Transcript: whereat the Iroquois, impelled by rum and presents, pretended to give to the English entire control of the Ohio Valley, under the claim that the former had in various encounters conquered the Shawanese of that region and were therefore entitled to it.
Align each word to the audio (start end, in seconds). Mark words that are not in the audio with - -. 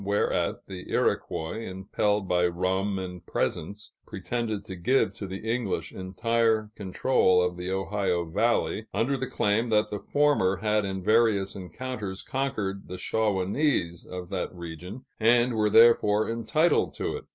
whereat 0.03 0.65
the 0.65 0.89
Iroquois, 0.89 1.59
impelled 1.59 2.27
by 2.27 2.47
rum 2.47 2.97
and 2.97 3.23
presents, 3.27 3.91
pretended 4.07 4.65
to 4.65 4.75
give 4.75 5.13
to 5.13 5.27
the 5.27 5.47
English 5.47 5.91
entire 5.91 6.71
control 6.75 7.39
of 7.39 7.55
the 7.55 7.69
Ohio 7.69 8.25
Valley, 8.25 8.87
under 8.95 9.15
the 9.15 9.27
claim 9.29 9.69
that 9.69 9.91
the 9.91 9.99
former 9.99 10.55
had 10.57 10.83
in 10.85 11.03
various 11.03 11.53
encounters 11.55 12.23
conquered 12.23 12.87
the 12.87 12.97
Shawanese 12.97 14.03
of 14.07 14.29
that 14.29 14.51
region 14.55 15.05
and 15.19 15.53
were 15.53 15.69
therefore 15.69 16.27
entitled 16.31 16.95
to 16.95 17.15
it. 17.15 17.25